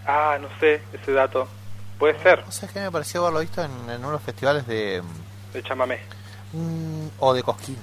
[0.07, 1.49] Ah, no sé, ese dato.
[1.99, 5.03] Puede ser, No sé, es que me pareció haberlo visto en, en unos festivales de...
[5.53, 6.01] de chamamé.
[6.53, 7.77] mm, o de Cosquín.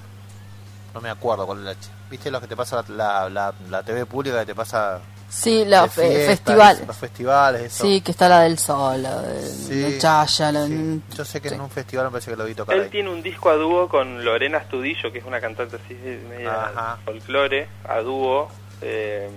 [0.94, 1.72] No me acuerdo cuál es la...
[1.74, 5.00] ch- ¿Viste los que te pasa la, la, la TV pública que te pasa...
[5.30, 6.88] Sí, los festivales.
[6.88, 7.84] Los festivales, eso.
[7.84, 11.02] Sí, que está la del sol, la de Sí, Chaya, la sí.
[11.16, 11.56] Yo sé que sí.
[11.56, 12.90] en un festival me parece que lo vi tocar Él ahí.
[12.90, 16.64] tiene un disco a dúo con Lorena Astudillo, que es una cantante así de media
[16.66, 16.98] Ajá.
[17.06, 18.50] folclore, a dúo.
[18.82, 19.30] eh,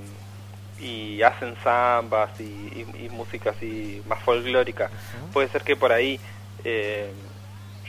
[0.82, 4.90] y hacen zambas y, y- y música así más folclórica.
[5.32, 6.18] Puede ser que por ahí,
[6.64, 7.12] eh,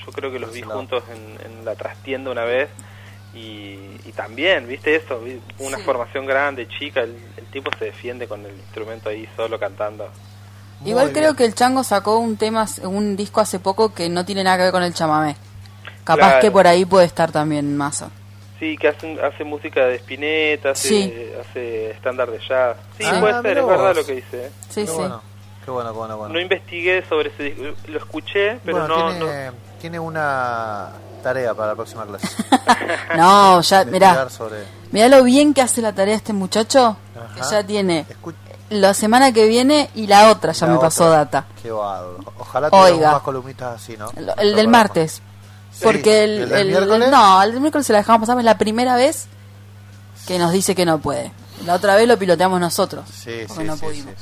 [0.05, 2.69] yo creo que los vi juntos en, en la trastienda una vez
[3.33, 5.83] y, y también, viste eso, Vi una Sí.
[5.83, 10.07] formación grande, chica, el, el tipo se defiende con el instrumento ahí solo cantando.
[10.81, 11.15] Muy Igual bien.
[11.15, 14.57] creo que el Chango sacó un tema, un disco hace poco que no tiene nada
[14.57, 15.35] que ver con el chamamé.
[16.03, 16.41] Capaz Claro.
[16.41, 18.11] que por ahí puede estar también Mazo.
[18.63, 21.31] Sí, que hace, hace música de Spinetta, hace, Sí.
[21.41, 22.77] hace estándar de jazz.
[22.97, 24.45] Sí, Ah, puede ser, es verdad lo que dice.
[24.45, 24.51] ¿eh?
[24.69, 24.93] Sí, Qué sí.
[24.95, 25.21] bueno,
[25.65, 26.17] qué bueno, qué bueno.
[26.17, 26.33] bueno.
[26.33, 30.89] No investigué sobre ese disco, lo escuché, pero Bueno, no, tiene, tiene una
[31.21, 32.27] tarea para la próxima clase.
[33.17, 34.63] No, ya, mirá, sobre...
[34.91, 36.95] mirá lo bien que hace la tarea este muchacho,
[37.35, 38.05] que ya tiene
[38.69, 41.45] la semana que viene y la otra ya la me pasó data.
[41.61, 42.17] Qué bárbaro.
[42.39, 43.11] Ojalá Oiga.
[43.13, 44.09] más columnistas así, ¿no?
[44.15, 45.21] El, el del martes.
[45.81, 47.09] Porque el, ¿y el del el- miércoles?
[47.11, 49.25] no, el miércoles se la dejamos pasar, es la primera vez
[50.27, 51.31] que nos dice que no puede.
[51.65, 54.13] La otra vez lo piloteamos nosotros, Sí, sí, no sí, pudimos.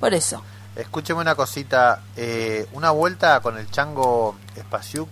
[0.00, 0.42] Por eso.
[0.76, 2.02] Escúcheme una cosita.
[2.16, 5.08] eh, una vuelta con el chango Spasiuk.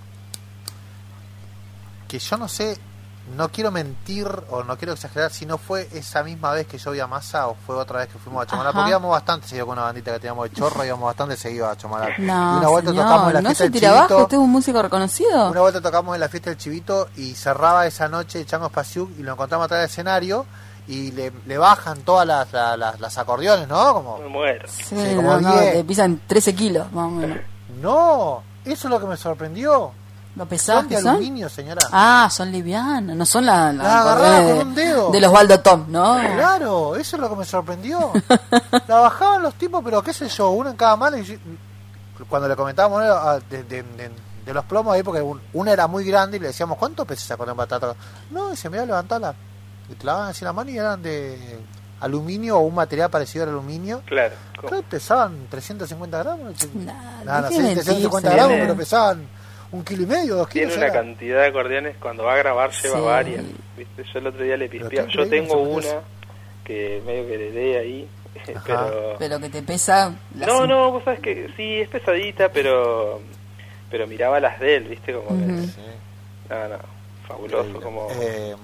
[2.09, 2.79] Que yo no sé,
[3.37, 6.93] no quiero mentir o no quiero exagerar si no fue esa misma vez que yo
[6.93, 8.71] vi a Massa o fue otra vez que fuimos a Chomalar.
[8.71, 8.79] Ajá.
[8.79, 11.77] Porque íbamos bastante seguido con una bandita que teníamos de chorro, íbamos bastante seguido a
[11.77, 12.13] Chomalar.
[12.19, 14.23] y No, una vuelta señor, tocamos en la no fiesta se del tira abajo, Chivito.
[14.23, 15.51] usted es un músico reconocido.
[15.51, 19.23] Una vuelta tocamos en la fiesta del Chivito y cerraba esa noche Chango Spasiuk y
[19.25, 20.47] lo encontramos atrás del escenario
[20.89, 23.93] y le, le bajan todas las, las, las- las acordeones, ¿no?
[23.93, 24.69] Como, Me muero.
[24.69, 25.73] Sí, Sí, como no, no, diez.
[25.73, 27.39] te pisan 13 kilos, más o menos.
[27.83, 29.91] no, eso es lo que me sorprendió.
[30.37, 31.11] ¿Lo pesados Son de que son?
[31.13, 31.81] aluminio, señora.
[31.91, 35.11] Ah, son livianas, no son la, La agarraba de, con un dedo.
[35.11, 36.19] de los Waldo Tom, ¿no?
[36.21, 38.13] Claro, eso es lo que me sorprendió.
[38.87, 41.17] La bajaban los tipos, pero qué sé yo, uno en cada mano.
[41.17, 41.37] Y yo-
[42.29, 43.13] cuando le comentábamos ¿no?
[43.13, 44.11] a- de, de- de-
[44.45, 47.23] de los plomos ahí, porque un- una era muy grande y le decíamos, ¿cuánto pesa
[47.25, 47.95] esa con batata?
[48.31, 49.35] No, y se me iba a levantarla.
[49.89, 51.59] Y te la daban así en la mano y eran de
[52.01, 54.03] aluminio o un material parecido al aluminio.
[54.05, 54.35] Claro.
[54.57, 54.69] ¿cómo?
[54.69, 56.53] Creo que pesaban 350 gramos.
[56.75, 56.93] Nah,
[57.25, 58.35] Nada, no deje sé, de 350 mentirse.
[58.37, 59.29] gramos, pero pesaban
[59.77, 60.69] un kilo y medio, dos kilos.
[60.73, 61.03] Tiene una era.
[61.05, 63.03] cantidad de acordeones, cuando va a grabar lleva Sí.
[63.05, 63.45] varias.
[63.77, 64.05] ¿viste?
[64.13, 65.09] Yo el otro día le pispeaba.
[65.09, 66.01] Yo tengo una
[66.65, 68.09] que medio que le dé ahí,
[68.67, 69.15] pero...
[69.19, 70.15] Pero que te pesa.
[70.37, 73.21] la No, no, vos sabés que sí, es pesadita, pero
[73.89, 75.13] pero miraba las de él, ¿viste?
[75.13, 75.63] Como que- Ujú.
[75.67, 75.81] Sí,
[76.51, 76.79] no, no,
[77.29, 78.55] fabuloso, como, Eh,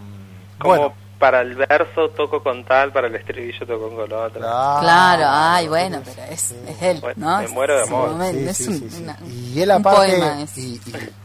[0.58, 4.40] como bueno, para el verso toco con tal, para el estribillo toco con otro.
[4.40, 6.56] Claro, ay, bueno, pero es, Sí.
[6.66, 7.38] es él, ¿no?
[7.38, 8.10] me Es- muero de amor.
[8.32, 9.02] Sí, es un, sí, sí.
[9.04, 10.18] una- y él aparte
[10.56, 10.80] y, y-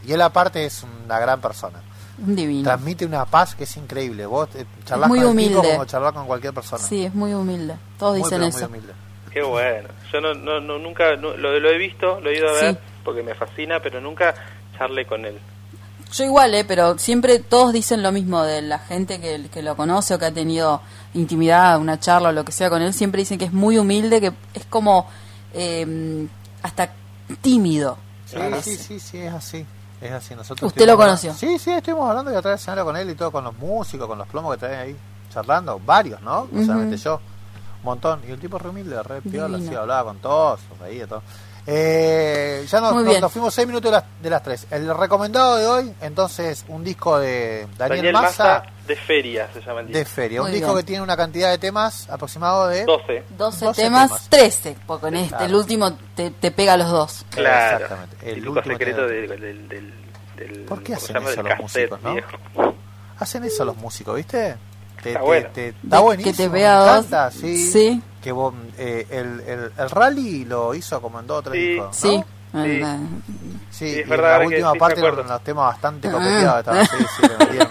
[0.06, 1.80] y él aparte es una gran persona
[2.24, 2.64] un divino.
[2.64, 5.56] transmite una paz que es increíble vos eh, charlás muy con humilde.
[5.72, 7.74] como charlar con cualquier persona Sí, es muy humilde.
[7.98, 8.60] Todos muy, dicen eso.
[8.70, 8.94] muy humilde
[9.32, 9.90] Qué bueno.
[10.14, 12.74] Yo no, no, no- nunca no- lo, lo he visto, lo he ido a ver
[12.76, 12.80] Sí.
[13.04, 14.36] porque me fascina, pero nunca
[14.78, 15.40] charlé con él.
[16.14, 16.64] Yo igual, ¿eh?
[16.66, 20.26] Pero siempre todos dicen lo mismo de la gente que, que lo conoce o que
[20.26, 20.82] ha tenido
[21.14, 22.94] intimidad, una charla o lo que sea con él.
[22.94, 25.08] Siempre dicen que es muy humilde, que es como
[25.54, 26.28] eh,
[26.64, 26.92] hasta
[27.42, 27.98] tímido.
[28.26, 29.66] sí, sí sí sí es así
[30.02, 31.34] es así nosotros ¿Usted lo conoció?
[31.34, 34.18] sí sí estuvimos hablando de atrás del con él y todo con los músicos con
[34.18, 34.96] los plomos que traen ahí
[35.34, 36.64] charlando varios no Ujú.
[36.66, 40.60] solamente yo un montón y el tipo re humilde re piola así hablaba con todos
[40.80, 41.24] reía todo
[41.70, 44.66] eh, ya nos, nos- nos fuimos seis minutos de las, de las tres.
[44.72, 49.60] El recomendado de hoy, entonces, un disco de Daniel, Daniel Massa, Massa de Feria se
[49.62, 50.14] llama el de disco.
[50.16, 50.42] Feria.
[50.42, 50.78] Muy un disco bien.
[50.80, 53.24] que tiene una cantidad de temas aproximado de 12.
[53.38, 54.30] 12, 12 temas, temas.
[54.30, 55.46] 13, porque con este, Claro.
[55.46, 57.26] el último te, te pega los dos.
[57.32, 57.76] Claro.
[57.84, 58.32] Exactamente.
[58.32, 59.94] El El último secreto del, del, del,
[60.38, 61.62] del- ¿Por qué ¿cómo se hacen eso los cassette
[61.92, 62.14] músicos, no?
[62.14, 62.76] viejo.
[63.20, 64.56] Hacen eso los músicos, ¿viste?
[65.04, 65.50] Te, Está te- bueno.
[65.54, 66.32] te- De- está buenísimo.
[66.36, 67.34] que te vea dos.
[67.34, 67.58] sí.
[67.72, 68.02] Sí.
[68.28, 71.70] Que vos, eh, el, el, el rally lo hizo como en dos o tres Sí.
[71.70, 71.94] discos, ¿no?
[71.94, 72.26] Sí.
[72.52, 72.82] Sí.
[73.72, 76.12] Sí, Sí, es y en la que última parte eran los temas bastante Ah.
[76.12, 76.22] los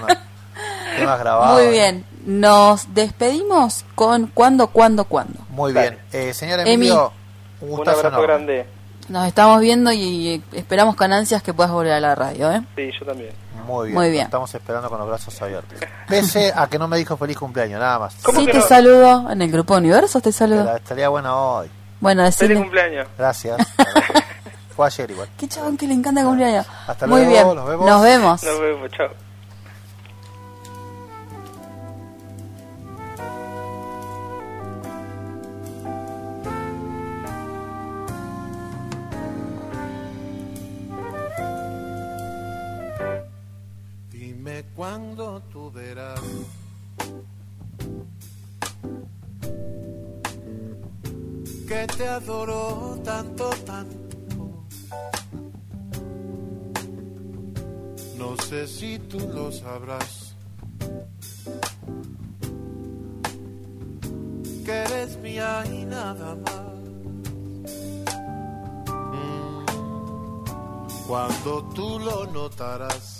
[0.96, 1.60] temas grabados.
[1.62, 2.06] Muy bien.
[2.24, 5.40] Nos despedimos con cuándo, cuándo, cuándo.
[5.50, 5.90] Muy Dale.
[5.90, 6.02] bien.
[6.30, 6.70] Eh, señor Emi.
[6.72, 7.12] Emilio,
[7.60, 8.26] un Un gustazo abrazo enorme.
[8.26, 8.66] grande.
[9.10, 12.62] Nos estamos viendo y esperamos con ansias que puedas volver a la radio, ¿eh?
[12.76, 13.30] Sí, yo también.
[13.64, 13.94] Muy bien.
[13.96, 14.24] Muy lo bien.
[14.24, 15.78] Estamos esperando con los brazos abiertos.
[16.08, 18.14] Pese a que no me dijo feliz cumpleaños, nada más.
[18.22, 18.62] ¿Cómo Sí, te no?
[18.66, 19.30] saludo.
[19.30, 20.64] En el grupo Universo te saludo.
[20.64, 21.70] Pero estaría bueno hoy.
[22.00, 23.08] Bueno, Feliz cumpleaños.
[23.16, 23.56] Gracias.
[24.76, 25.28] Fue ayer igual.
[25.38, 26.66] Qué chabón que le encanta el cumpleaños.
[26.86, 27.56] Hasta Muy luego, bien.
[27.56, 27.86] nos vemos.
[27.86, 28.42] Nos vemos.
[28.44, 29.25] Nos vemos, chao.
[44.76, 46.20] Dime cuándo tú verás
[51.66, 54.16] que te adoro tanto, tanto.
[58.18, 60.34] No sé si tú lo sabrás.
[64.64, 66.62] Que eres mía y nada más.
[69.12, 69.64] Mm,
[71.08, 73.15] Cuando tú lo notarás,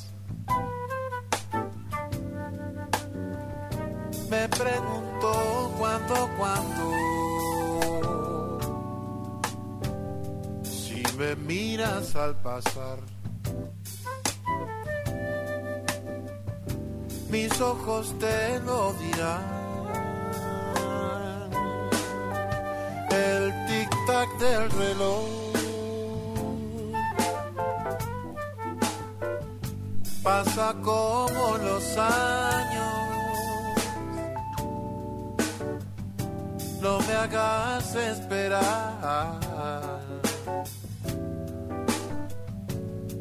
[4.29, 6.85] me pregunto cuándo, cuándo.
[10.65, 12.99] Si me miras al pasar.
[17.37, 19.45] mis ojos te lo dirán.
[23.11, 25.25] El tic-tac del reloj
[30.23, 32.76] pasa como los años.
[37.27, 39.41] Hagas esperar.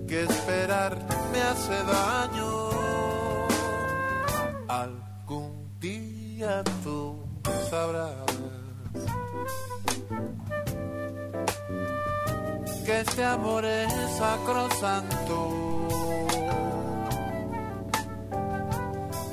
[0.08, 0.97] Que esperar
[1.32, 2.70] me hace daño
[4.68, 7.26] algún día tú
[7.70, 8.14] sabrás
[12.86, 15.39] que este amor es sacrosanto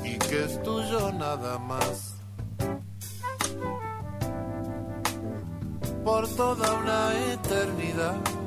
[0.03, 2.02] y que es tuyo nada más
[6.03, 8.42] por toda una eternidad.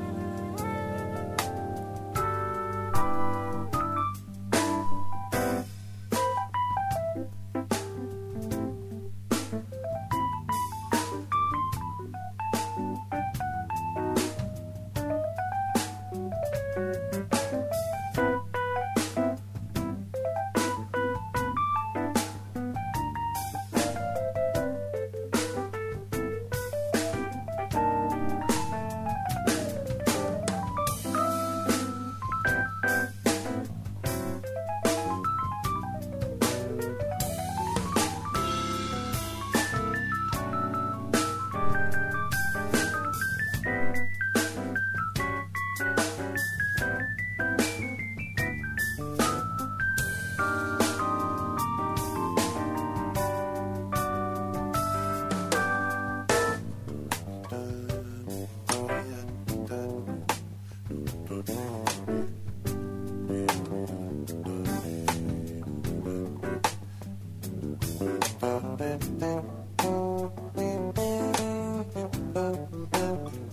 [72.96, 73.45] El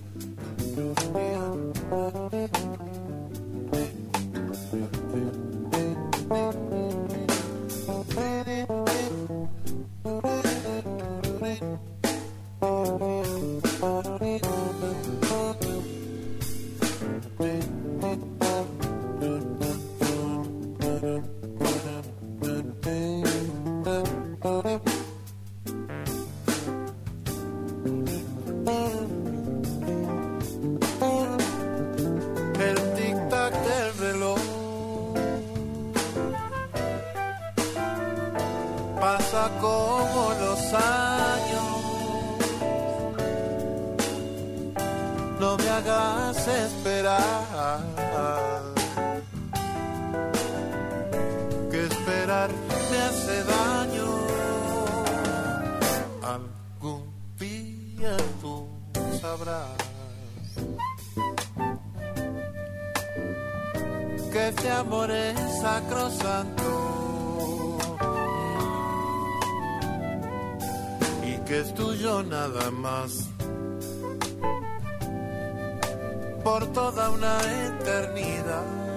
[76.74, 78.93] toda una eternidad.